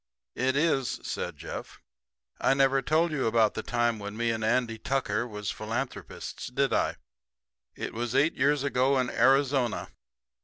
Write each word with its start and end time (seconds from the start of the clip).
"It 0.33 0.55
is," 0.55 0.99
said 1.03 1.37
Jeff. 1.37 1.79
"I 2.39 2.55
never 2.55 2.81
told 2.81 3.11
you 3.11 3.27
about 3.27 3.53
the 3.53 3.61
time 3.61 3.99
when 3.99 4.17
me 4.17 4.31
and 4.31 4.43
Andy 4.43 4.79
Tucker 4.79 5.27
was 5.27 5.51
philanthropists, 5.51 6.47
did 6.47 6.73
I? 6.73 6.95
It 7.75 7.93
was 7.93 8.15
eight 8.15 8.33
years 8.33 8.63
ago 8.63 8.97
in 8.97 9.11
Arizona. 9.11 9.89